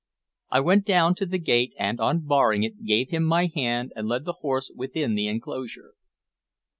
[0.49, 4.25] I went down to the gate, and, unbarring it, gave him my hand and led
[4.25, 5.93] the horse within the inclosure.